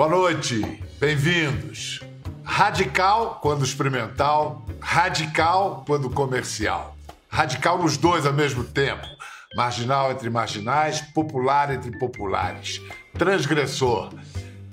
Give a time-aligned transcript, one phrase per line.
[0.00, 0.62] Boa noite,
[0.98, 2.00] bem-vindos.
[2.42, 6.96] Radical quando experimental, radical quando comercial.
[7.28, 9.06] Radical nos dois ao mesmo tempo.
[9.54, 12.80] Marginal entre marginais, popular entre populares.
[13.12, 14.14] Transgressor.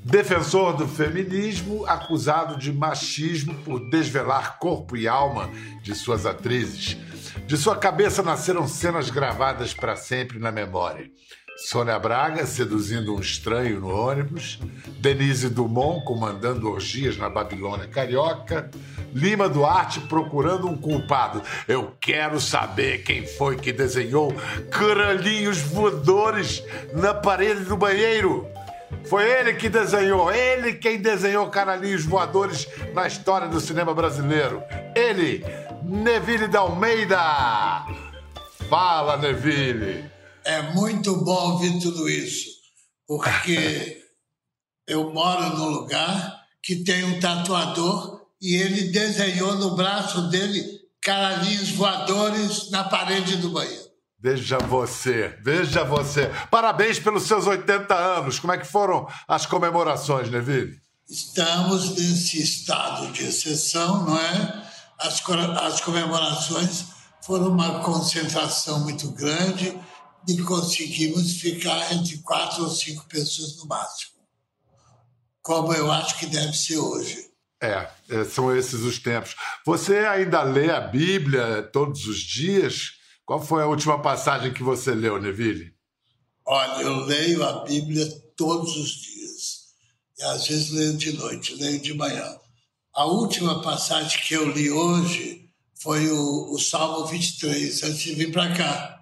[0.02, 5.50] Defensor do feminismo, acusado de machismo por desvelar corpo e alma
[5.84, 6.96] de suas atrizes.
[7.46, 11.12] De sua cabeça nasceram cenas gravadas para sempre na memória.
[11.58, 14.60] Sônia Braga seduzindo um estranho no ônibus,
[15.00, 18.70] Denise Dumont comandando orgias na Babilônia Carioca,
[19.12, 21.42] Lima Duarte procurando um culpado.
[21.68, 24.32] Eu quero saber quem foi que desenhou
[24.70, 28.48] caralhinhos voadores na parede do banheiro.
[29.06, 34.62] Foi ele que desenhou, ele quem desenhou caralhinhos voadores na história do cinema brasileiro.
[34.96, 35.44] Ele,
[35.84, 37.18] Neville da Almeida.
[38.70, 40.17] Fala, Neville.
[40.48, 42.48] É muito bom ouvir tudo isso,
[43.06, 44.02] porque
[44.88, 50.64] eu moro num lugar que tem um tatuador e ele desenhou no braço dele
[51.02, 53.88] caralhinhos voadores na parede do banheiro.
[54.18, 56.32] Veja você, veja você.
[56.50, 58.40] Parabéns pelos seus 80 anos.
[58.40, 60.80] Como é que foram as comemorações, Neville?
[61.10, 64.64] Estamos nesse estado de exceção, não é?
[64.98, 65.22] As,
[65.62, 66.86] as comemorações
[67.22, 69.78] foram uma concentração muito grande
[70.28, 74.18] e conseguimos ficar entre quatro ou cinco pessoas no máximo,
[75.42, 77.28] como eu acho que deve ser hoje.
[77.64, 79.36] É, é, são esses os tempos.
[79.66, 82.92] Você ainda lê a Bíblia todos os dias?
[83.26, 85.74] Qual foi a última passagem que você leu, Neville?
[86.46, 88.06] Olha, eu leio a Bíblia
[88.36, 89.68] todos os dias.
[90.20, 92.38] E às vezes leio de noite, leio de manhã.
[92.94, 98.32] A última passagem que eu li hoje foi o, o Salmo 23, antes de vir
[98.32, 98.97] para cá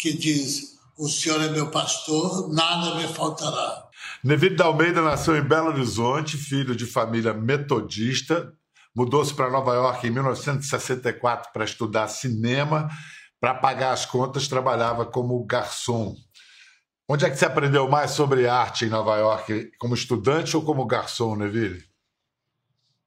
[0.00, 3.88] que diz: O Senhor é meu pastor, nada me faltará.
[4.24, 8.52] Neville da Almeida nasceu em Belo Horizonte, filho de família metodista.
[8.94, 12.88] Mudou-se para Nova York em 1964 para estudar cinema.
[13.40, 16.14] Para pagar as contas, trabalhava como garçom.
[17.08, 19.70] Onde é que você aprendeu mais sobre arte em Nova York?
[19.78, 21.82] Como estudante ou como garçom, Neville?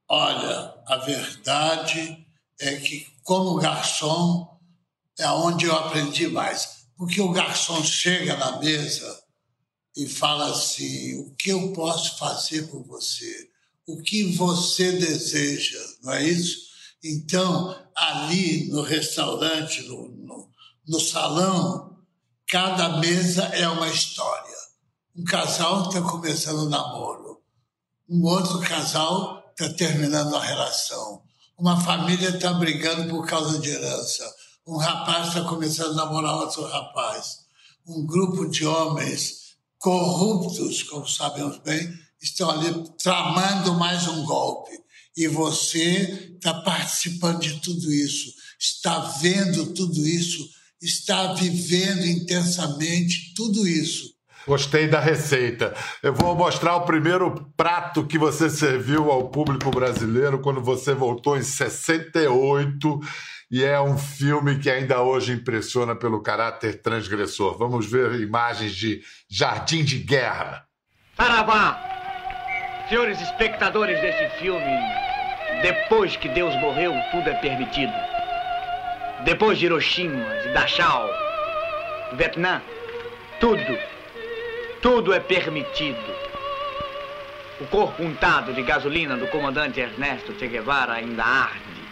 [0.08, 2.26] Olha, a verdade
[2.60, 4.60] é que, como garçom,
[5.18, 6.83] é onde eu aprendi mais.
[7.04, 9.22] Porque o garçom chega na mesa
[9.94, 13.50] e fala assim: o que eu posso fazer por você?
[13.86, 16.60] O que você deseja, não é isso?
[17.04, 20.48] Então, ali no restaurante, no, no,
[20.88, 21.98] no salão,
[22.48, 24.56] cada mesa é uma história.
[25.14, 27.42] Um casal está começando um namoro,
[28.08, 31.22] um outro casal está terminando a relação,
[31.58, 34.24] uma família está brigando por causa de herança
[34.66, 37.44] um rapaz está começando a namorar outro rapaz.
[37.86, 44.72] Um grupo de homens corruptos, como sabemos bem, estão ali tramando mais um golpe.
[45.16, 50.48] E você está participando de tudo isso, está vendo tudo isso,
[50.80, 54.13] está vivendo intensamente tudo isso.
[54.46, 55.74] Gostei da receita.
[56.02, 61.36] Eu vou mostrar o primeiro prato que você serviu ao público brasileiro quando você voltou
[61.36, 63.00] em 68
[63.50, 67.56] e é um filme que ainda hoje impressiona pelo caráter transgressor.
[67.56, 70.66] Vamos ver imagens de Jardim de Guerra.
[71.16, 71.80] Saravá!
[72.88, 74.78] Senhores espectadores desse filme,
[75.62, 77.94] depois que Deus morreu, tudo é permitido.
[79.24, 81.08] Depois de Hiroshima, de Dachau,
[82.14, 82.60] Vietnã,
[83.40, 83.78] tudo,
[84.84, 86.14] tudo é permitido.
[87.58, 91.84] O corpo untado de gasolina do comandante Ernesto Che Guevara ainda arde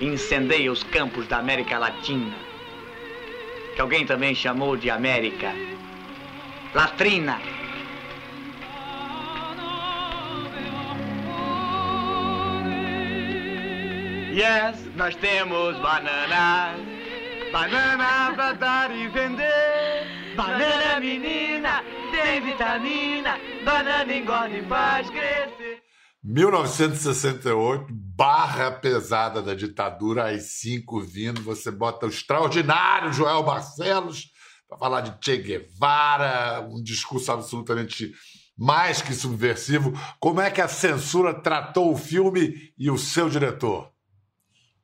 [0.00, 2.36] incendeia os campos da América Latina,
[3.74, 5.52] que alguém também chamou de América
[6.72, 7.40] Latrina.
[14.32, 16.76] Yes, nós temos bananas,
[17.50, 19.83] banana pra dar e vender.
[20.36, 25.82] Banana menina, tem vitamina, banana engorda e faz crescer.
[26.24, 34.32] 1968, barra pesada da ditadura, às cinco vindo, você bota o extraordinário Joel Barcelos
[34.68, 38.12] para falar de Che Guevara, um discurso absolutamente
[38.56, 39.92] mais que subversivo.
[40.18, 43.90] Como é que a censura tratou o filme e o seu diretor?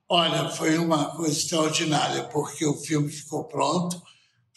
[0.08, 4.02] Olha, foi uma coisa extraordinária, porque o filme ficou pronto,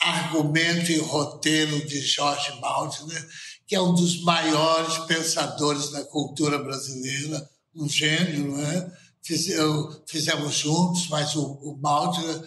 [0.03, 3.27] argumento e roteiro de Jorge Maltner,
[3.65, 8.91] que é um dos maiores pensadores da cultura brasileira, um gênio, não é?
[9.21, 12.43] Fizemos juntos, mas o, o Maltner,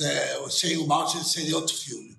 [0.00, 2.16] é, sem o Maltner seria outro filme.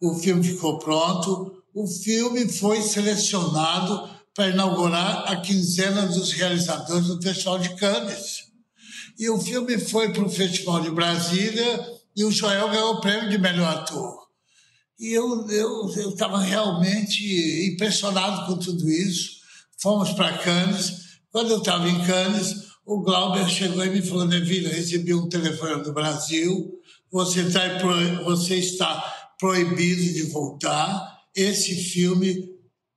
[0.00, 7.20] O filme ficou pronto, o filme foi selecionado para inaugurar a quinzena dos realizadores do
[7.20, 8.44] Festival de Cannes.
[9.18, 13.28] E o filme foi para o Festival de Brasília e o Joel ganhou o prêmio
[13.28, 14.27] de melhor ator.
[14.98, 15.46] E eu
[16.10, 19.38] estava eu, realmente impressionado com tudo isso.
[19.80, 21.20] Fomos para Cannes.
[21.30, 25.84] Quando eu estava em Cannes, o Glauber chegou e me falou: Neville, recebi um telefone
[25.84, 26.80] do Brasil,
[27.12, 27.78] você, tá,
[28.24, 31.16] você está proibido de voltar.
[31.32, 32.48] Esse filme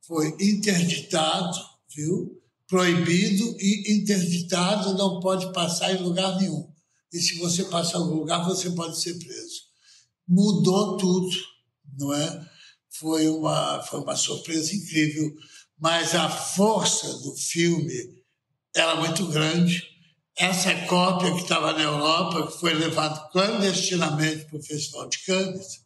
[0.01, 1.55] foi interditado,
[1.95, 2.35] viu?
[2.67, 6.67] Proibido e interditado, não pode passar em lugar nenhum.
[7.13, 9.69] E se você passar em algum lugar, você pode ser preso.
[10.27, 11.29] Mudou tudo
[11.97, 12.47] não é?
[12.89, 15.31] Foi uma, foi uma surpresa incrível,
[15.79, 18.21] mas a força do filme
[18.75, 19.83] era muito grande.
[20.37, 25.81] Essa cópia que estava na Europa, que foi levada clandestinamente para o Festival de Cannes,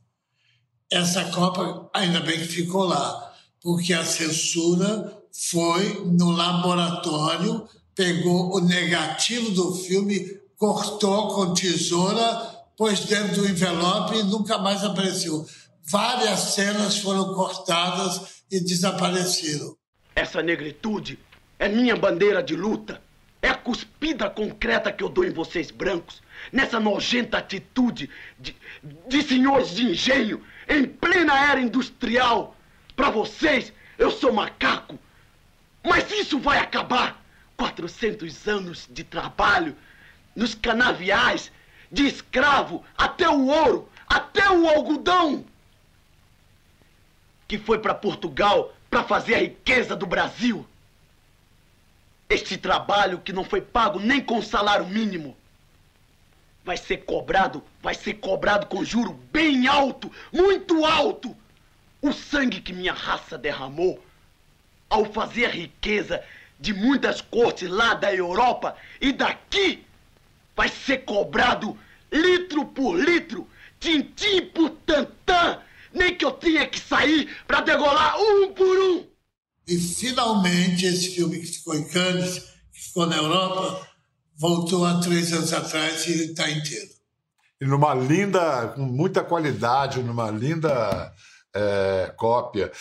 [0.92, 8.60] essa cópia ainda bem que ficou lá, porque a censura foi no laboratório, pegou o
[8.60, 15.46] negativo do filme, cortou com tesoura, pôs dentro do envelope e nunca mais apareceu
[15.86, 19.78] várias cenas foram cortadas e desapareceram.
[20.16, 21.20] Essa negritude
[21.60, 23.02] é minha bandeira de luta.
[23.42, 26.22] É a cuspida concreta que eu dou em vocês brancos,
[26.52, 28.10] nessa nojenta atitude
[28.40, 28.56] de,
[29.08, 32.58] de senhores de engenho, em plena era industrial.
[32.96, 34.98] Para vocês, eu sou macaco.
[35.84, 37.24] Mas isso vai acabar.
[37.56, 39.76] 400 anos de trabalho,
[40.36, 41.52] nos canaviais,
[41.92, 45.46] de escravo, até o ouro, até o algodão
[47.48, 50.66] que foi para Portugal para fazer a riqueza do Brasil.
[52.30, 55.36] Este trabalho que não foi pago nem com salário mínimo
[56.64, 61.36] vai ser cobrado, vai ser cobrado com juro bem alto, muito alto.
[62.02, 64.04] O sangue que minha raça derramou
[64.90, 66.24] ao fazer a riqueza
[66.60, 69.86] de muitas cortes lá da Europa e daqui
[70.56, 71.78] vai ser cobrado
[72.12, 73.48] litro por litro,
[73.80, 75.60] tintim por tantã
[75.96, 79.06] nem que eu tinha que sair para degolar um por um.
[79.68, 82.40] E finalmente esse filme que ficou em Cannes,
[82.72, 83.88] que ficou na Europa,
[84.38, 86.90] voltou há três anos atrás e está inteiro.
[87.60, 91.14] E numa linda, com muita qualidade, numa linda
[91.56, 92.72] é, cópia.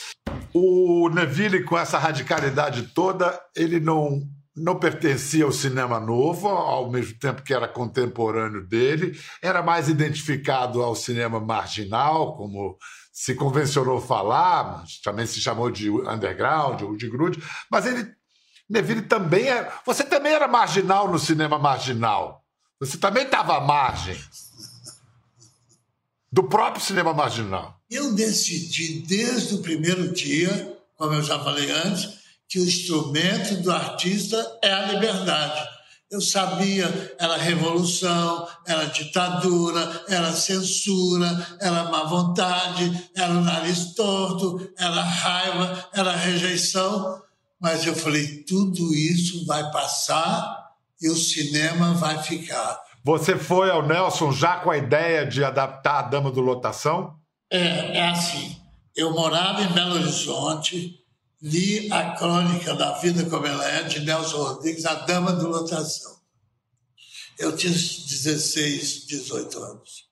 [0.53, 4.23] O Neville, com essa radicalidade toda, ele não
[4.57, 10.83] não pertencia ao cinema novo, ao mesmo tempo que era contemporâneo dele, era mais identificado
[10.83, 12.79] ao cinema marginal, como
[13.13, 18.15] se convencionou falar, mas também se chamou de underground ou de grude, mas ele
[18.69, 19.71] Neville também é.
[19.85, 22.45] Você também era marginal no cinema marginal.
[22.81, 24.17] Você também estava à margem
[26.33, 27.79] do próprio cinema marginal.
[27.91, 33.73] Eu decidi desde o primeiro dia, como eu já falei antes, que o instrumento do
[33.73, 35.75] artista é a liberdade.
[36.11, 41.27] Eu sabia, era revolução, era ditadura, era censura,
[41.61, 47.21] era má vontade, era o nariz torto, era raiva, era rejeição.
[47.61, 50.71] Mas eu falei, tudo isso vai passar
[51.01, 52.81] e o cinema vai ficar.
[53.03, 57.15] Você foi ao Nelson já com a ideia de adaptar a Dama do Lotação?
[57.51, 58.57] É, é assim.
[58.97, 61.04] Eu morava em Belo Horizonte,
[61.45, 66.17] li a crônica da vida como ela é, de Nelson Rodrigues, A Dama do Lotação.
[67.39, 70.07] Eu tinha 16, 18 anos.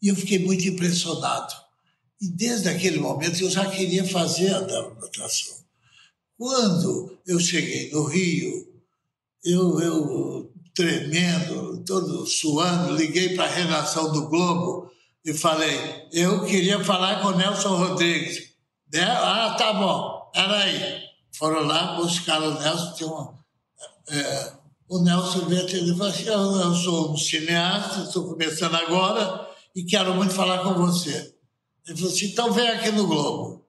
[0.00, 1.52] E eu fiquei muito impressionado.
[2.20, 5.56] E desde aquele momento eu já queria fazer a Dama do Lotação.
[6.38, 8.72] Quando eu cheguei no Rio,
[9.44, 14.88] eu, eu tremendo, todo suando, liguei para a redação do Globo
[15.24, 18.50] e falei: eu queria falar com Nelson Rodrigues.
[18.92, 19.02] Né?
[19.02, 21.02] Ah, tá bom era aí.
[21.32, 23.40] Foram lá, buscar o Nelson, tinha uma,
[24.10, 24.52] é,
[24.88, 29.48] o Nelson veio até ele e falou assim, eu sou um cineasta, estou começando agora
[29.74, 31.32] e quero muito falar com você.
[31.86, 33.64] Ele falou assim, então vem aqui no Globo.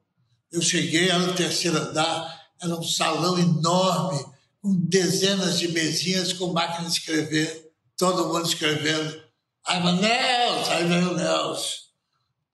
[0.52, 4.26] Eu cheguei, era o terceiro andar, era um salão enorme,
[4.62, 9.22] com dezenas de mesinhas com máquina de escrever, todo mundo escrevendo.
[9.66, 11.76] Aí eu Nelson, aí veio o Nelson.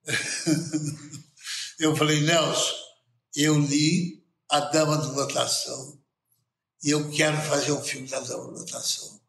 [1.79, 2.73] eu falei, Nelson,
[3.37, 5.99] eu li A Dama de Lotação
[6.83, 9.21] e eu quero fazer um filme da Dama de Lotação.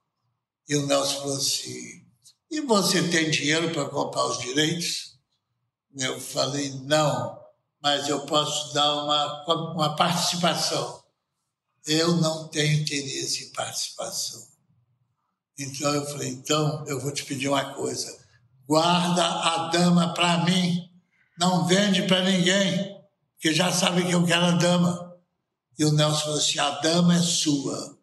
[0.67, 2.07] E o Nelson falou assim:
[2.51, 5.19] e você tem dinheiro para comprar os direitos?
[5.95, 7.39] Eu falei: não,
[7.83, 11.05] mas eu posso dar uma, uma participação.
[11.87, 14.43] Eu não tenho interesse em participação.
[15.59, 18.27] Então eu falei: então eu vou te pedir uma coisa.
[18.67, 20.91] Guarda a dama para mim.
[21.39, 22.98] Não vende para ninguém
[23.41, 25.09] que já sabe que eu quero a dama.
[25.79, 27.99] E o Nelson falou assim: a dama é sua.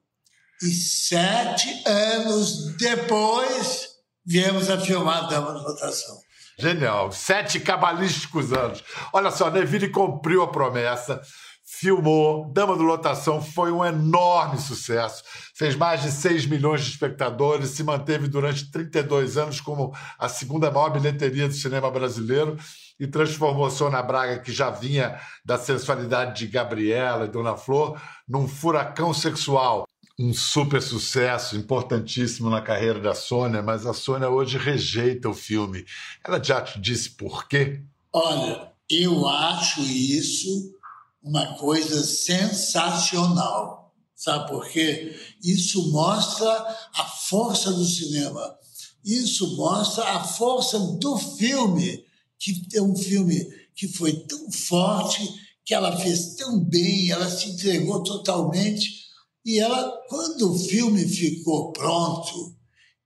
[0.62, 3.90] E sete anos depois,
[4.26, 6.18] viemos a filmar a Dama de Lotação.
[6.58, 7.12] Genial.
[7.12, 8.82] Sete cabalísticos anos.
[9.12, 11.22] Olha só, Neville cumpriu a promessa,
[11.66, 12.50] filmou.
[12.54, 15.22] Dama do Lotação foi um enorme sucesso.
[15.54, 20.72] Fez mais de 6 milhões de espectadores, se manteve durante 32 anos como a segunda
[20.72, 22.58] maior bilheteria do cinema brasileiro
[23.00, 28.48] e transformou Sônia Braga, que já vinha da sensualidade de Gabriela e Dona Flor, num
[28.48, 29.86] furacão sexual
[30.18, 35.86] um super sucesso, importantíssimo na carreira da Sônia, mas a Sônia hoje rejeita o filme.
[36.24, 37.82] Ela já te disse por quê?
[38.14, 40.74] Olha, eu acho isso
[41.22, 43.94] uma coisa sensacional.
[44.16, 45.20] Sabe por quê?
[45.44, 46.50] Isso mostra
[46.96, 48.56] a força do cinema.
[49.04, 52.05] Isso mostra a força do filme,
[52.40, 55.28] que é um filme que foi tão forte,
[55.64, 59.06] que ela fez tão bem, ela se entregou totalmente
[59.46, 62.58] e ela, quando o filme ficou pronto,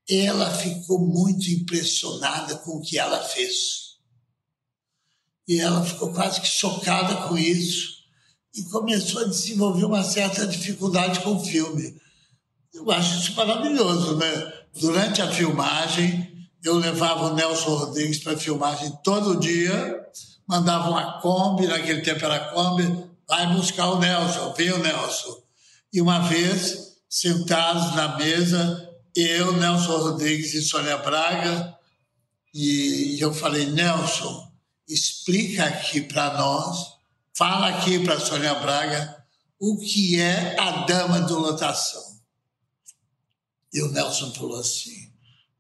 [0.10, 3.98] ela ficou muito impressionada com o que ela fez.
[5.46, 8.00] E ela ficou quase que chocada com isso
[8.56, 12.00] e começou a desenvolver uma certa dificuldade com o filme.
[12.74, 14.54] Eu acho isso maravilhoso, né?
[14.80, 16.29] Durante a filmagem,
[16.64, 20.06] eu levava o Nelson Rodrigues para filmagem todo dia,
[20.48, 25.42] mandava uma Kombi, naquele tempo era Kombi, vai buscar o Nelson, vem o Nelson.
[25.94, 31.78] E uma vez, sentados na mesa, eu, Nelson Rodrigues e Sônia Braga,
[32.54, 34.52] e eu falei, Nelson,
[34.88, 36.96] explica aqui para nós,
[37.36, 39.20] fala aqui para Sônia Braga
[39.60, 42.20] o que é a dama do lotação.
[43.74, 45.09] E o Nelson falou assim: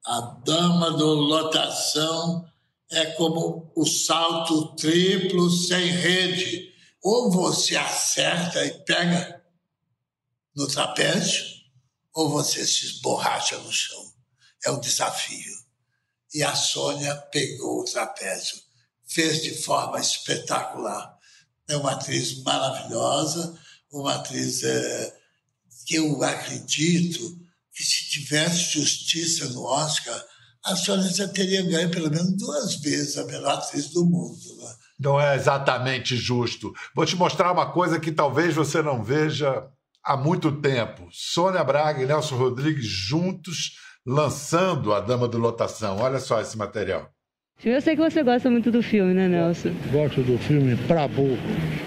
[0.09, 2.43] a dama do lotação
[2.89, 6.73] é como o salto triplo sem rede.
[7.03, 9.39] Ou você acerta e pega
[10.55, 11.45] no trapézio
[12.11, 14.11] ou você se esborracha no chão.
[14.65, 15.53] É um desafio.
[16.33, 18.57] E a Sônia pegou o trapézio,
[19.05, 21.17] fez de forma espetacular.
[21.67, 23.57] É uma atriz maravilhosa,
[23.91, 25.19] uma atriz é,
[25.85, 27.38] que eu acredito
[27.79, 30.21] que se tivesse justiça no Oscar,
[30.65, 34.37] a já teria ganho pelo menos duas vezes a melhor atriz do mundo.
[34.57, 34.75] Né?
[34.99, 36.73] Não é exatamente justo.
[36.93, 39.65] Vou te mostrar uma coisa que talvez você não veja
[40.03, 41.07] há muito tempo.
[41.09, 43.71] Sônia Braga e Nelson Rodrigues juntos
[44.05, 45.99] lançando A Dama do Lotação.
[45.99, 47.09] Olha só esse material.
[47.65, 49.71] Eu sei que você gosta muito do filme, né, Nelson?
[49.91, 51.37] Gosto do filme pra burro.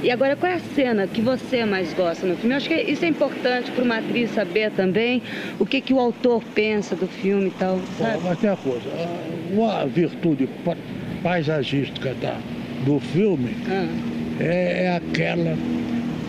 [0.02, 2.52] E agora, qual é a cena que você mais gosta no filme?
[2.52, 5.22] Eu acho que isso é importante para uma atriz saber também
[5.58, 8.22] o que, que o autor pensa do filme e tal, sabe?
[8.22, 8.90] mas tem uma coisa,
[9.50, 10.46] uma virtude
[11.22, 12.38] paisagística da,
[12.84, 13.86] do filme ah.
[14.40, 15.56] é, é aquela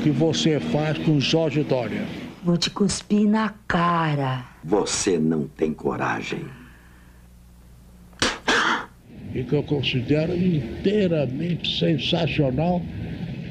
[0.04, 2.06] que você faz com Jorge Dória.
[2.42, 4.46] Vou te cuspir na cara.
[4.64, 6.63] Você não tem coragem.
[9.34, 12.82] E que eu considero inteiramente sensacional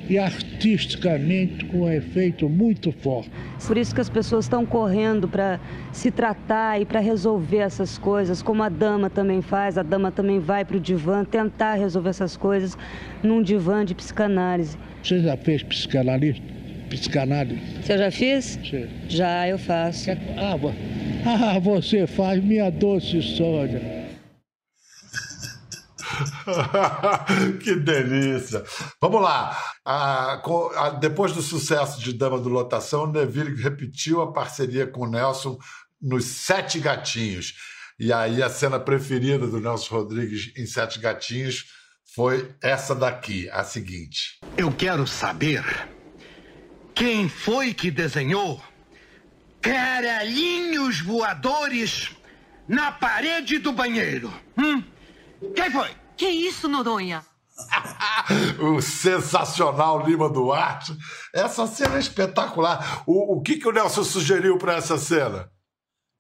[0.09, 3.31] e artisticamente com um efeito muito forte.
[3.67, 5.61] Por isso que as pessoas estão correndo para
[5.93, 9.79] se tratar e para resolver essas coisas, como a dama também faz.
[9.79, 12.77] A dama também vai para o divã tentar resolver essas coisas
[13.23, 14.77] num divã de psicanálise.
[15.03, 16.43] Você já fez psicanalista?
[16.91, 17.61] Psicanálise?
[17.83, 18.59] Você já fiz?
[18.69, 18.87] Sim.
[19.09, 20.11] Já, eu faço.
[20.37, 20.57] Ah,
[21.55, 24.02] ah, você faz, minha doce Sônia.
[27.63, 28.65] que delícia!
[29.01, 29.57] Vamos lá.
[30.43, 35.59] Com, ah, depois do sucesso de Dama do Lotação, Neville repetiu a parceria com Nelson
[36.01, 37.55] nos Sete Gatinhos.
[37.99, 41.67] E aí a cena preferida do Nelson Rodrigues em Sete Gatinhos
[42.15, 44.39] foi essa daqui, a seguinte.
[44.57, 45.65] Eu quero saber
[46.95, 48.63] quem foi que desenhou
[49.63, 52.11] caralhinhos voadores
[52.69, 54.33] na parede do banheiro.
[54.59, 54.83] Hum?
[55.55, 55.91] Quem foi?
[56.17, 57.25] Que isso, Noronha?
[58.61, 60.97] o sensacional Lima Duarte.
[61.35, 63.03] Essa cena é espetacular.
[63.07, 65.51] O, o que, que o Nelson sugeriu para essa cena?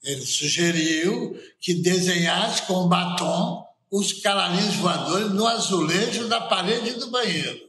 [0.03, 7.61] Ele sugeriu que desenhasse com batom os canarinhos voadores no azulejo da parede do banheiro.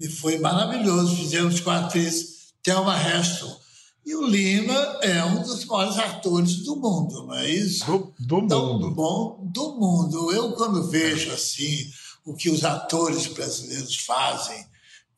[0.00, 1.16] E foi maravilhoso.
[1.16, 3.65] Fizemos com a atriz Thelma Heston.
[4.06, 4.72] E o Lima
[5.02, 7.84] é um dos maiores atores do mundo, não é isso?
[7.84, 8.90] Do, do mundo.
[8.92, 10.32] Bom, do mundo.
[10.32, 11.90] Eu, quando vejo assim
[12.24, 14.64] o que os atores brasileiros fazem,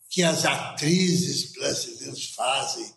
[0.09, 2.91] que as atrizes brasileiras fazem,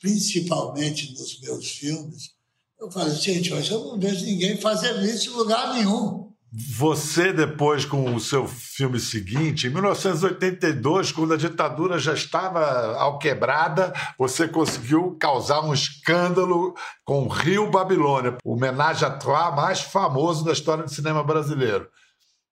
[0.00, 2.32] principalmente nos meus filmes,
[2.80, 6.25] eu falo, gente, mas eu não vejo ninguém fazendo isso em lugar nenhum.
[6.52, 13.92] Você, depois, com o seu filme seguinte, em 1982, quando a ditadura já estava alquebrada,
[14.16, 16.74] você conseguiu causar um escândalo
[17.04, 21.88] com Rio Babilônia, o homenagem a trois mais famoso da história do cinema brasileiro.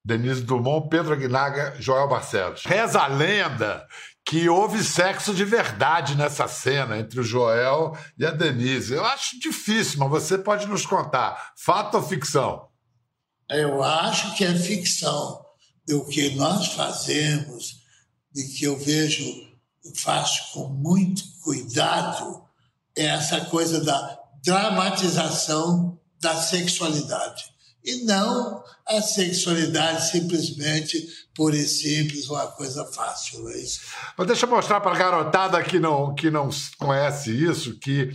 [0.04, 2.64] Denise Dumont, Pedro Aguinaga, Joel Barcelos.
[2.66, 3.86] Reza a lenda
[4.26, 8.92] que houve sexo de verdade nessa cena entre o Joel e a Denise.
[8.92, 11.52] Eu acho difícil, mas você pode nos contar.
[11.56, 12.73] Fato ou ficção?
[13.48, 15.44] Eu acho que é ficção.
[15.90, 17.82] O que nós fazemos
[18.34, 19.24] e que eu vejo,
[19.96, 22.42] faço com muito cuidado,
[22.96, 27.44] é essa coisa da dramatização da sexualidade.
[27.84, 33.46] E não a sexualidade simplesmente pura e simples, uma coisa fácil.
[33.50, 33.80] É isso.
[34.16, 36.48] Mas deixa eu mostrar para a garotada que não, que não
[36.78, 38.10] conhece isso, que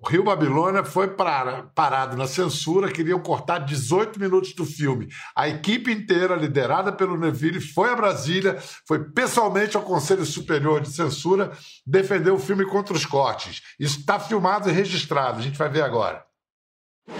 [0.00, 5.08] o Rio Babilônia foi parado na censura, queriam cortar 18 minutos do filme.
[5.34, 10.90] A equipe inteira, liderada pelo Neville, foi a Brasília, foi pessoalmente ao Conselho Superior de
[10.90, 11.50] Censura
[11.84, 13.62] defender o filme contra os cortes.
[13.78, 16.24] Isso está filmado e registrado, a gente vai ver agora.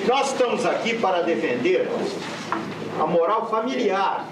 [0.07, 1.89] Nós estamos aqui para defender
[3.01, 4.25] a moral familiar.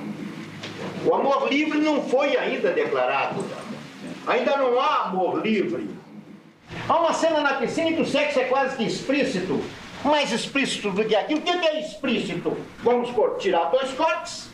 [1.04, 3.44] O amor livre não foi ainda declarado.
[4.26, 6.05] Ainda não há amor livre.
[6.88, 9.62] Há uma cena na piscina em que o sexo é quase que explícito.
[10.04, 11.40] Mais explícito do que aquilo.
[11.40, 12.56] O que é explícito?
[12.82, 14.48] Vamos tirar dois cortes,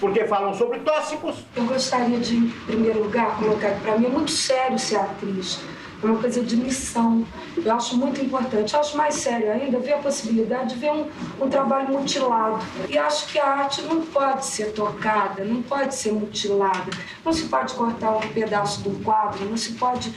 [0.00, 1.36] porque falam sobre tóxicos.
[1.56, 5.58] Eu gostaria de, em primeiro lugar, colocar que para mim é muito sério ser atriz
[6.02, 7.26] é uma coisa de missão.
[7.56, 8.72] Eu acho muito importante.
[8.72, 11.08] Eu acho mais sério ainda ver a possibilidade de ver um,
[11.40, 12.64] um trabalho mutilado.
[12.88, 16.90] E acho que a arte não pode ser tocada, não pode ser mutilada.
[17.24, 20.12] Não se pode cortar um pedaço do quadro, não se pode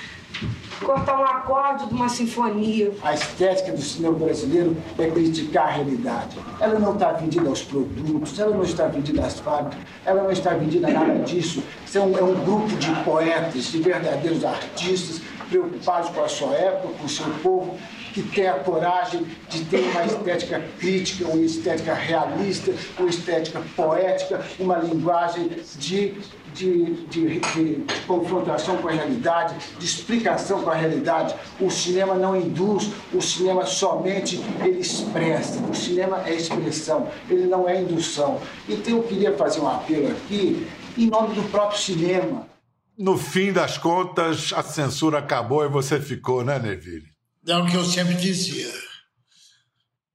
[0.86, 2.92] cortar um acorde de uma sinfonia.
[3.02, 6.38] A estética do cinema brasileiro é criticar a realidade.
[6.60, 10.52] Ela não está vendida aos produtos, ela não está vendida às fábricas, ela não está
[10.52, 11.64] vendida a nada disso.
[11.86, 15.22] Isso é um, é um grupo de poetas, de verdadeiros artistas
[15.52, 17.78] preocupados com a sua época, com o seu povo,
[18.14, 24.42] que tem a coragem de ter uma estética crítica, uma estética realista, uma estética poética,
[24.60, 26.14] uma linguagem de,
[26.54, 31.36] de, de, de, confrontação com a realidade, de explicação com a realidade.
[31.60, 35.60] O cinema não induz, o cinema somente ele expressa.
[35.60, 38.40] O cinema é expressão, ele não é indução.
[38.68, 42.52] Então eu queria fazer um apelo aqui em nome do próprio cinema
[42.98, 47.11] no fim das contas, a censura acabou e você ficou, né, Neville?
[47.48, 48.72] É o que eu sempre dizia.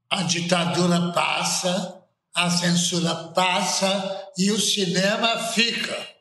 [0.09, 6.17] A ditadura passa, a censura passa e o cinema fica.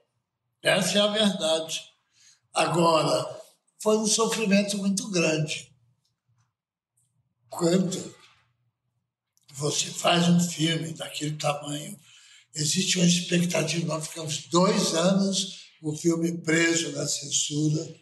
[0.63, 1.84] Essa é a verdade.
[2.54, 3.39] Agora,
[3.80, 5.72] foi um sofrimento muito grande.
[7.50, 8.15] Quando
[9.54, 11.98] você faz um filme daquele tamanho,
[12.56, 13.86] existe uma expectativa.
[13.86, 17.96] Nós ficamos dois anos o filme preso na censura,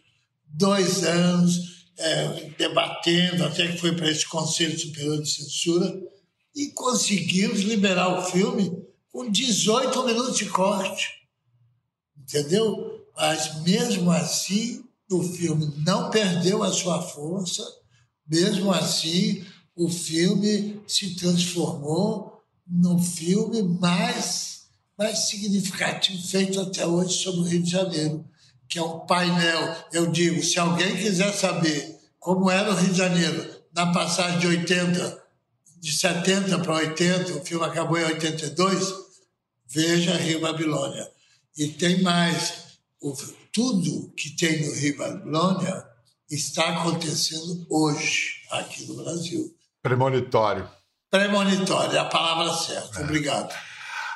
[0.46, 6.02] dois anos é, debatendo, até que foi para esse Conselho Superior de Censura,
[6.54, 11.08] e conseguimos liberar o filme com 18 minutos de corte.
[12.16, 13.06] Entendeu?
[13.16, 17.64] Mas mesmo assim, o filme não perdeu a sua força,
[18.26, 19.44] mesmo assim,
[19.76, 24.54] o filme se transformou num filme mais
[24.96, 28.24] mais significativo feito até hoje sobre o Rio de Janeiro,
[28.74, 29.76] que é um painel.
[29.92, 34.48] Eu digo, se alguém quiser saber como era o Rio de Janeiro na passagem de
[34.48, 35.22] 80,
[35.78, 38.92] de 70 para 80, o filme acabou em 82,
[39.68, 41.08] veja Rio Babilônia.
[41.56, 43.14] E tem mais, o,
[43.52, 45.86] tudo que tem no Rio Babilônia
[46.28, 49.54] está acontecendo hoje aqui no Brasil.
[49.80, 50.68] Premonitório.
[51.08, 53.02] Premonitório, é a palavra certa.
[53.02, 53.04] É.
[53.04, 53.54] Obrigado.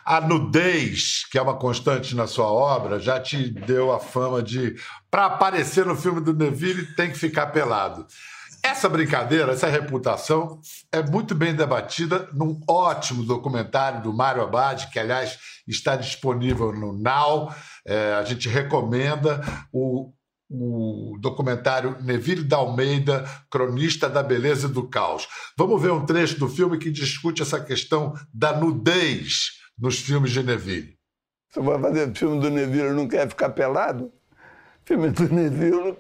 [0.09, 4.75] A nudez, que é uma constante na sua obra, já te deu a fama de,
[5.11, 8.07] para aparecer no filme do Neville, tem que ficar pelado.
[8.63, 14.99] Essa brincadeira, essa reputação é muito bem debatida num ótimo documentário do Mário Abad, que,
[14.99, 17.55] aliás, está disponível no Now.
[17.87, 20.11] É, a gente recomenda o,
[20.49, 25.29] o documentário Neville da Almeida, Cronista da Beleza e do Caos.
[25.55, 30.43] Vamos ver um trecho do filme que discute essa questão da nudez nos filmes de
[30.43, 30.97] Neville.
[31.51, 34.13] Você vai fazer filme do Neville não quer ficar pelado?
[34.85, 35.97] Filme do Neville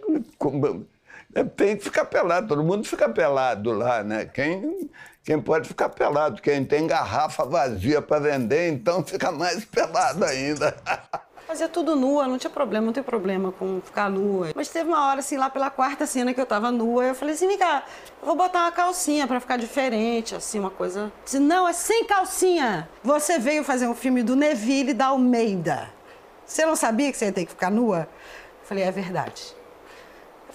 [1.35, 4.25] é, tem que ficar pelado, todo mundo fica pelado lá, né?
[4.25, 4.91] Quem,
[5.23, 10.75] quem pode ficar pelado, quem tem garrafa vazia para vender, então fica mais pelado ainda.
[11.49, 14.49] Fazia tudo nua, não tinha problema, não tem problema com ficar nua.
[14.55, 17.35] Mas teve uma hora, assim, lá pela quarta cena que eu tava nua, eu falei
[17.35, 17.85] assim, vem cá,
[18.21, 21.11] eu vou botar uma calcinha para ficar diferente, assim, uma coisa.
[21.25, 22.87] Disse, não, é sem calcinha.
[23.03, 25.89] Você veio fazer um filme do Neville da Almeida.
[26.45, 28.01] Você não sabia que você ia ter que ficar nua?
[28.01, 29.57] Eu falei, é verdade.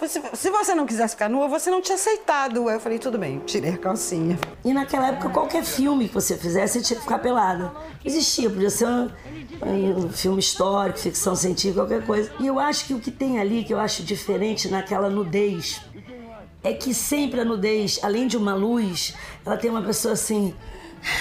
[0.07, 2.69] Se você não quisesse ficar nua, você não tinha aceitado.
[2.69, 4.37] Eu falei, tudo bem, tirei a calcinha.
[4.63, 7.71] E naquela época, qualquer filme que você fizesse, você tinha que ficar pelada.
[8.03, 9.09] Existia, podia ser um,
[9.65, 12.31] um, filme histórico, ficção científica, qualquer coisa.
[12.39, 15.81] E eu acho que o que tem ali, que eu acho diferente naquela nudez,
[16.63, 19.13] é que sempre a nudez, além de uma luz,
[19.45, 20.53] ela tem uma pessoa assim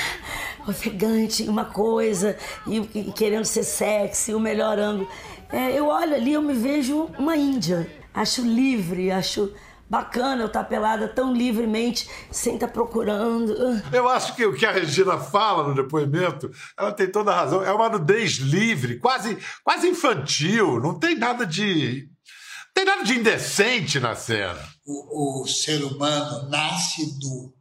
[0.66, 5.08] ofegante, uma coisa, e, e, querendo ser sexy, o melhor ângulo.
[5.52, 9.53] É, eu olho ali, eu me vejo uma índia acho livre, acho
[9.92, 13.55] bacana eu estar pelada tão livremente, sem estar procurando.
[13.92, 17.62] Eu acho que o que a Regina fala no depoimento, ela tem toda a razão.
[17.62, 20.81] É uma nudez livre, quase, quase infantil.
[20.81, 22.09] Não tem nada de.
[22.09, 24.59] Não tem nada de indecente na cena.
[24.87, 27.53] O, o ser humano nasce nu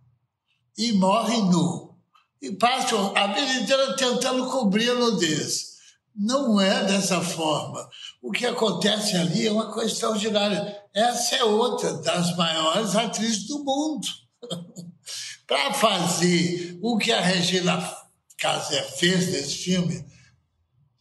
[0.78, 1.98] e morre nu.
[2.42, 5.71] E passa a vida inteira tentando cobrir a nudez.
[6.16, 7.88] Não é dessa forma.
[8.22, 10.82] O que acontece ali é uma coisa extraordinária.
[10.94, 14.08] Essa é outra das maiores atrizes do mundo.
[15.48, 17.98] Para fazer o que a Regina
[18.38, 20.06] Casé fez nesse filme,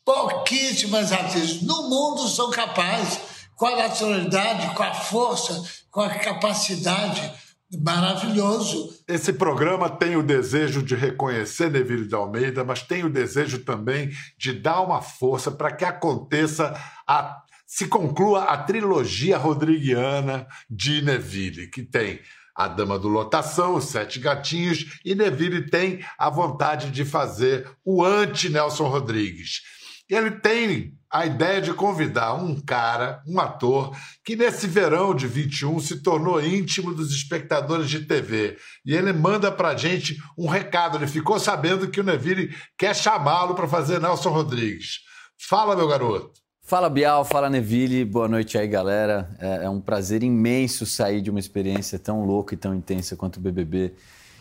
[0.04, 3.20] pouquíssimas atrizes no mundo são capazes,
[3.56, 7.32] com a naturalidade, com a força, com a capacidade
[7.78, 8.90] maravilhoso.
[9.06, 14.10] Esse programa tem o desejo de reconhecer Neville de Almeida, mas tem o desejo também
[14.36, 16.74] de dar uma força para que aconteça
[17.06, 22.20] a se conclua a trilogia rodriguiana de Neville, que tem
[22.52, 28.04] a Dama do Lotação, os Sete Gatinhos, e Neville tem a vontade de fazer o
[28.04, 29.62] anti-Nelson Rodrigues.
[30.08, 35.80] Ele tem a ideia de convidar um cara, um ator, que nesse verão de 21
[35.80, 38.56] se tornou íntimo dos espectadores de TV.
[38.86, 40.96] E ele manda pra gente um recado.
[40.96, 45.00] Ele ficou sabendo que o Neville quer chamá-lo para fazer Nelson Rodrigues.
[45.48, 46.38] Fala, meu garoto.
[46.62, 49.34] Fala Bial, fala Neville, boa noite aí galera.
[49.40, 53.38] É, é, um prazer imenso sair de uma experiência tão louca e tão intensa quanto
[53.38, 53.92] o BBB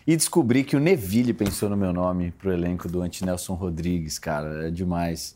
[0.05, 4.19] e descobrir que o Neville pensou no meu nome pro elenco do Anti Nelson Rodrigues,
[4.19, 5.35] cara, é demais.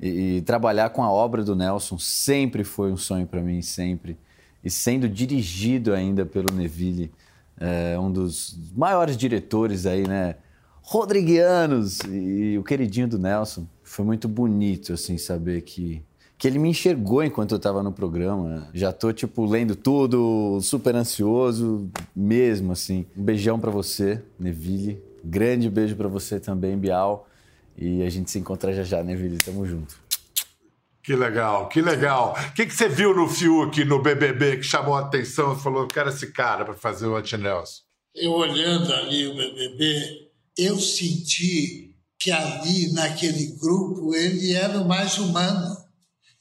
[0.00, 4.18] E, e, trabalhar com a obra do Nelson sempre foi um sonho para mim, sempre.
[4.62, 7.10] E sendo dirigido ainda pelo Neville,
[7.58, 10.36] é, um dos maiores diretores aí, né?
[10.82, 13.66] Rodriguianos e o queridinho do Nelson.
[13.82, 16.02] Foi muito bonito, assim, saber que,
[16.38, 18.68] que ele me enxergou enquanto eu estava no programa.
[18.72, 23.06] Já tô, tipo, lendo tudo, super ansioso mesmo, assim.
[23.16, 25.02] Um beijão para você, Neville.
[25.24, 27.26] Grande beijo para você também, Bial.
[27.78, 29.38] E a gente se encontra já já, né, Vili?
[29.38, 29.96] Tamo junto.
[31.02, 32.36] Que legal, que legal.
[32.50, 35.82] O que, que você viu no Fiuk, no BBB, que chamou a atenção e falou:
[35.82, 37.82] eu quero esse cara para fazer o Antinelson?
[38.14, 45.18] Eu olhando ali o BBB, eu senti que ali, naquele grupo, ele era o mais
[45.18, 45.76] humano.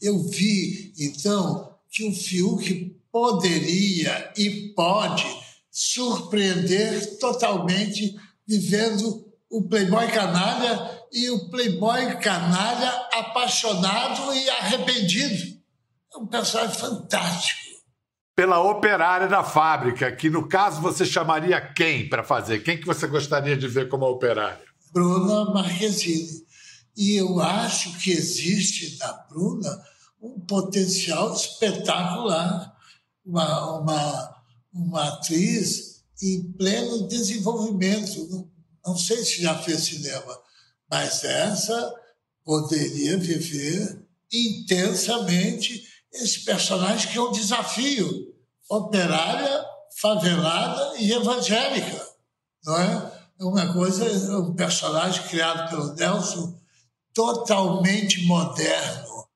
[0.01, 5.25] Eu vi, então, que o Fiuk poderia e pode
[5.69, 8.15] surpreender totalmente
[8.47, 15.57] vivendo o Playboy canalha e o playboy canalha apaixonado e arrependido.
[16.13, 17.59] É um personagem fantástico.
[18.35, 22.63] Pela operária da fábrica, que no caso você chamaria quem para fazer?
[22.63, 24.59] Quem que você gostaria de ver como operária?
[24.91, 26.43] Bruna Marquezine.
[26.97, 29.81] E eu acho que existe na Bruna
[30.21, 32.73] um potencial espetacular.
[33.25, 34.35] Uma, uma,
[34.73, 38.49] uma atriz em pleno desenvolvimento.
[38.85, 40.39] Não, sei se já fez cinema,
[40.89, 41.93] mas essa
[42.43, 48.33] poderia viver intensamente esse personagem que é um desafio.
[48.69, 49.65] Operária,
[49.99, 52.07] favelada e evangélica,
[52.63, 53.11] não é?
[53.39, 56.59] É uma coisa, é um personagem criado pelo Nelson
[57.13, 59.27] totalmente moderno,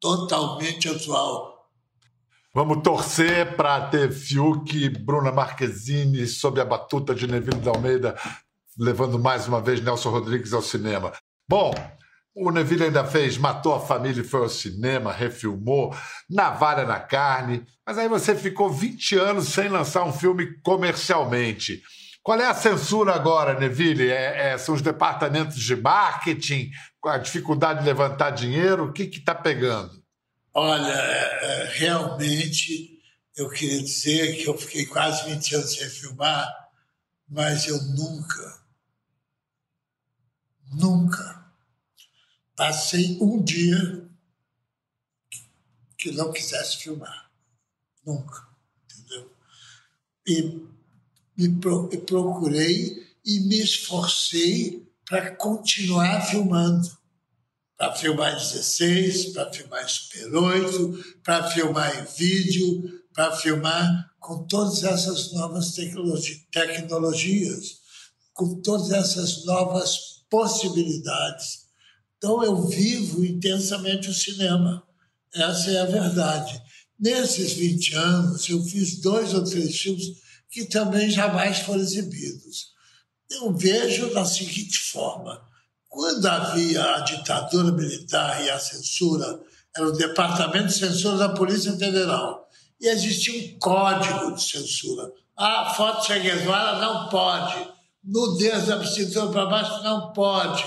[0.00, 1.52] totalmente atual.
[2.54, 8.14] Vamos torcer para ter Fiuk, Bruna Marquezine sob a batuta de Neville de Almeida
[8.78, 11.12] levando mais uma vez Nelson Rodrigues ao cinema.
[11.48, 11.72] Bom,
[12.34, 15.94] o Neville ainda fez Matou a Família e foi ao cinema, refilmou,
[16.30, 21.82] Navalha na Carne, mas aí você ficou 20 anos sem lançar um filme comercialmente.
[22.22, 24.08] Qual é a censura agora, Neville?
[24.08, 26.70] É, é, são os departamentos de marketing,
[27.04, 28.84] a dificuldade de levantar dinheiro?
[28.84, 29.90] O que está pegando?
[30.54, 32.98] Olha, é, é, realmente
[33.36, 36.46] eu queria dizer que eu fiquei quase 20 anos sem filmar,
[37.28, 38.61] mas eu nunca
[40.72, 41.42] Nunca
[42.56, 44.08] passei um dia
[45.98, 47.30] que não quisesse filmar.
[48.04, 48.46] Nunca.
[48.84, 49.30] Entendeu?
[50.26, 50.62] E,
[51.38, 56.88] e, pro, e procurei e me esforcei para continuar filmando.
[57.76, 64.44] Para filmar em 16, para filmar Super 8, para filmar em vídeo, para filmar com
[64.46, 67.80] todas essas novas tecnologi tecnologias,
[68.32, 71.66] com todas essas novas possibilidades.
[72.16, 74.82] Então, eu vivo intensamente o cinema.
[75.34, 76.58] Essa é a verdade.
[76.98, 80.06] Nesses 20 anos, eu fiz dois ou três filmes
[80.50, 82.72] que também jamais foram exibidos.
[83.30, 85.38] Eu vejo da seguinte forma:
[85.88, 89.38] quando havia a ditadura militar e a censura,
[89.76, 92.48] era o Departamento de Censura da Polícia Federal,
[92.80, 95.10] e existia um código de censura.
[95.36, 97.71] Ah, foto Che Guevara não pode,
[98.04, 100.64] nudez da cintura para baixo não pode,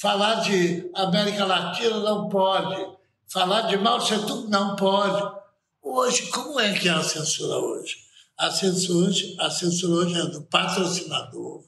[0.00, 2.96] falar de América Latina não pode,
[3.30, 5.38] falar de Mao Tse Tung não pode.
[5.82, 7.96] Hoje, como é que é a censura hoje?
[8.38, 11.64] A censura, a censura hoje é do patrocinador,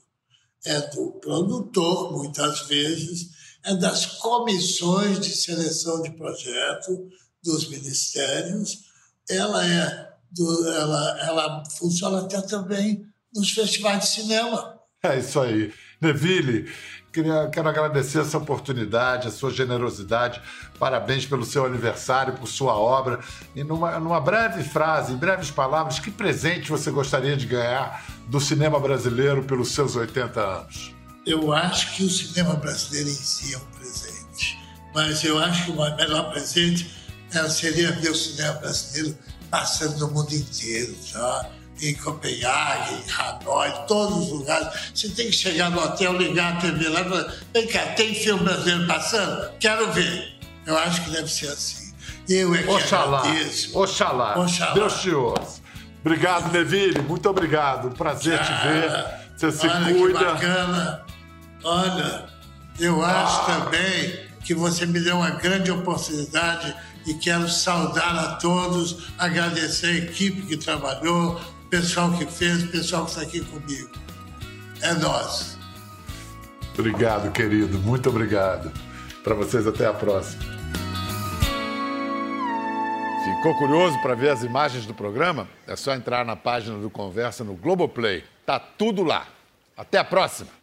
[0.65, 3.29] é do produtor, muitas vezes,
[3.63, 7.09] é das comissões de seleção de projeto
[7.43, 8.79] dos ministérios,
[9.29, 14.80] ela é do, ela, ela funciona até também nos festivais de cinema.
[15.03, 15.73] É isso aí.
[15.99, 16.69] Neville,
[17.11, 20.41] Queria, quero agradecer essa oportunidade, a sua generosidade.
[20.79, 23.19] Parabéns pelo seu aniversário, por sua obra.
[23.53, 28.39] E numa, numa breve frase, em breves palavras, que presente você gostaria de ganhar do
[28.39, 30.95] cinema brasileiro pelos seus 80 anos?
[31.25, 34.57] Eu acho que o cinema brasileiro em si é um presente.
[34.95, 36.95] Mas eu acho que o melhor presente
[37.33, 39.17] é, seria ver o cinema brasileiro
[39.49, 41.49] passando no mundo inteiro, tá?
[41.81, 44.67] Em Copenhague, em Hanoi, todos os lugares.
[44.93, 48.13] Você tem que chegar no hotel, ligar a TV lá e falar: vem cá, tem
[48.13, 49.51] filme brasileiro passando?
[49.59, 50.39] Quero ver.
[50.65, 51.93] Eu acho que deve ser assim.
[52.29, 53.19] Eu é que Oxalá.
[53.19, 53.77] agradeço.
[53.77, 54.39] Oxalá.
[54.39, 54.73] Oxalá.
[54.73, 55.61] Deus te ouça.
[56.03, 57.01] Obrigado, Neville.
[57.01, 57.91] Muito obrigado.
[57.91, 59.21] Prazer te ver.
[59.35, 60.19] Você se olha cuida.
[60.19, 61.05] Que bacana.
[61.63, 62.25] Olha,
[62.79, 69.07] eu acho também que você me deu uma grande oportunidade e quero saudar a todos,
[69.17, 71.39] agradecer a equipe que trabalhou,
[71.71, 73.89] pessoal que fez, o pessoal que está aqui comigo.
[74.81, 75.57] É nós.
[76.77, 77.79] Obrigado, querido.
[77.79, 78.71] Muito obrigado.
[79.23, 80.43] Para vocês, até a próxima.
[83.23, 85.47] Ficou curioso para ver as imagens do programa?
[85.65, 88.23] É só entrar na página do Conversa no Globoplay.
[88.45, 89.27] Tá tudo lá.
[89.77, 90.60] Até a próxima.